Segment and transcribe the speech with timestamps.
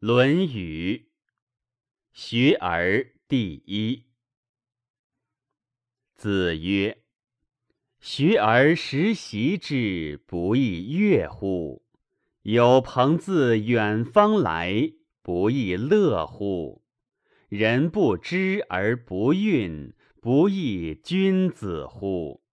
[0.00, 1.10] 论语
[2.12, 4.04] 学而第一。
[6.14, 7.02] 子曰
[7.98, 11.84] ：“学而时习之，不亦说乎？
[12.42, 16.84] 有朋自远方来，不亦乐乎？
[17.48, 22.44] 人不知而不愠，不亦君子乎？”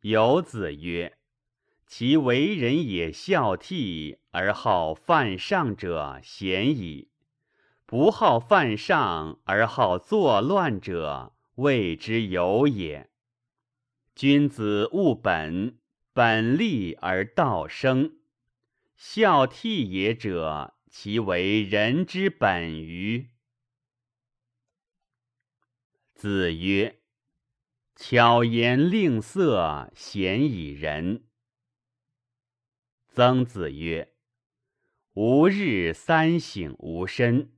[0.00, 1.18] 有子曰。
[1.86, 7.10] 其为人也孝悌而好犯上者鲜矣，
[7.86, 13.10] 不好犯上而好作乱者谓之有也。
[14.14, 15.78] 君子务本，
[16.12, 18.18] 本立而道生。
[18.96, 23.30] 孝悌也者，其为人之本与？
[26.14, 27.00] 子曰：
[27.96, 31.24] 巧言令色，鲜矣仁。
[33.08, 34.11] 曾子曰
[35.14, 37.52] ：“吾日三省吾身，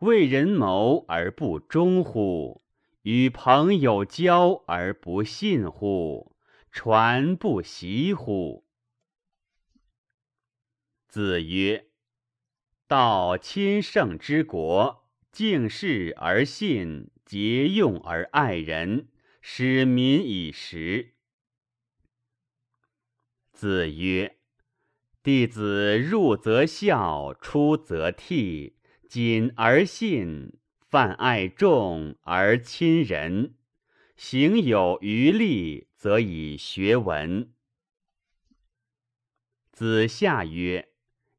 [0.00, 2.62] 为人谋而不忠乎？
[3.00, 6.36] 与朋友交而不信乎？
[6.70, 8.66] 传不习乎？”
[11.08, 11.88] 子曰
[12.86, 19.08] ：“道亲圣之国，敬事而信，节用而爱人，
[19.40, 21.14] 使民以时。”
[23.54, 24.33] 子曰。
[25.24, 28.74] 弟子入则孝，出则悌，
[29.08, 30.52] 谨而信，
[30.90, 33.54] 泛爱众而亲仁，
[34.16, 37.50] 行有余力，则以学文。
[39.72, 40.90] 子夏曰：“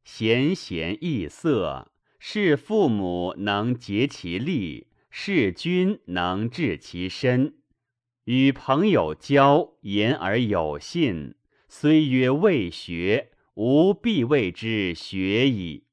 [0.04, 7.60] 贤贤易色，是父母能竭其力，是君能治其身。
[8.24, 11.36] 与朋友交，言而有信，
[11.70, 15.86] 虽曰未学。”吾必谓之学矣。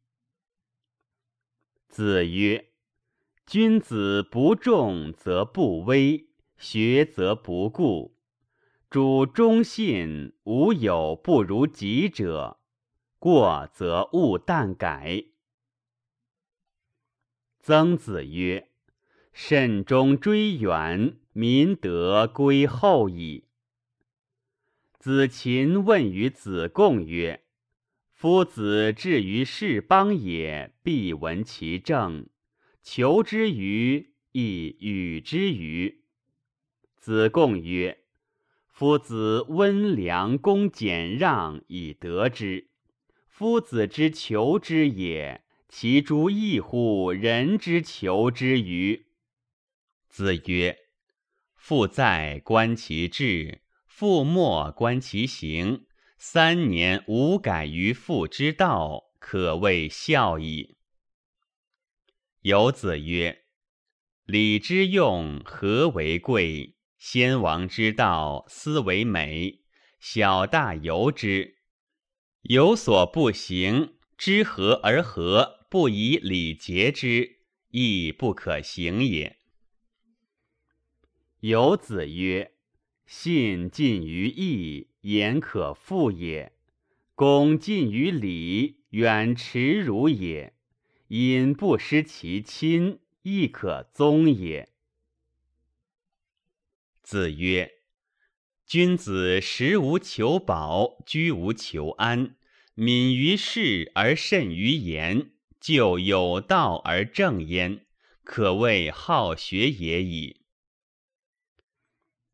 [1.88, 2.72] 子曰
[3.46, 8.16] ：“君子不重则不威，学则不固。
[8.90, 12.58] 主忠信，无有不如己者。
[13.20, 15.26] 过则勿惮改。”
[17.62, 18.70] 曾子曰
[19.32, 23.44] ：“慎终追远，民德归厚矣。”
[24.98, 27.44] 子禽问于子贡曰。
[28.22, 32.28] 夫子至于是邦也，必闻其政。
[32.80, 36.04] 求之于，亦与之于。
[36.94, 38.04] 子贡曰
[38.70, 42.68] ：“夫子温良恭俭让以得之。
[43.26, 49.06] 夫子之求之也，其诸异乎人之求之于？”
[50.08, 50.78] 子曰
[51.58, 55.86] ：“父在，观其志；父莫，观其行。”
[56.24, 60.76] 三年无改于父之道，可谓孝矣。
[62.42, 63.42] 有子曰
[64.24, 69.62] ：“礼之用，和为贵；先王之道，斯为美。
[69.98, 71.56] 小大由之。
[72.42, 77.40] 有所不行，知和而和，不以礼节之，
[77.70, 79.40] 亦不可行也。”
[81.42, 82.54] 有子曰
[83.06, 86.52] ：“信近于义。”言可复也，
[87.14, 90.54] 恭近于礼，远耻辱也。
[91.08, 94.70] 因不失其亲，亦可宗也。
[97.02, 97.70] 子曰：
[98.64, 102.36] 君子食无求饱，居无求安，
[102.74, 107.84] 敏于事而慎于言，就有道而正焉，
[108.22, 110.42] 可谓好学也已。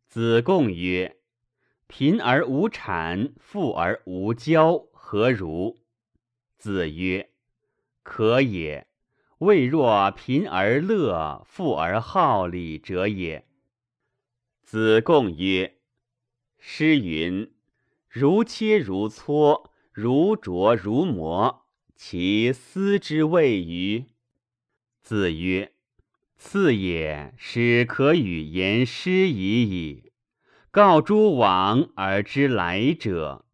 [0.07, 1.18] 子贡曰。
[1.89, 5.79] 贫而无产，富而无骄，何如？
[6.59, 7.31] 子曰：
[8.03, 8.87] 可也。
[9.39, 13.47] 未若贫而乐，富而好礼者也。
[14.63, 15.79] 子贡曰：
[16.59, 17.51] 诗云
[18.11, 21.65] ：“如切如磋，如琢如磨，
[21.97, 24.05] 其斯之谓与？”
[25.01, 25.73] 子曰：
[26.37, 30.08] 次也，始可与言诗已矣。
[30.71, 33.47] 告诸往而知来者。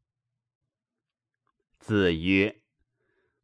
[1.78, 2.62] 子曰：“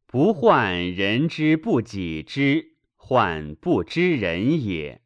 [0.05, 5.00] 不患人之不己知，患不知人也。”